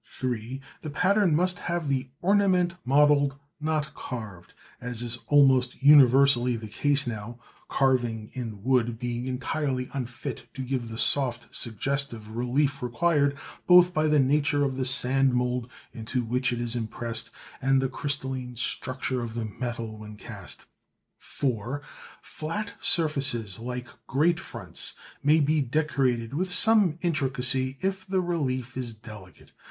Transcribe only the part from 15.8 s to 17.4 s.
into which it is impressed,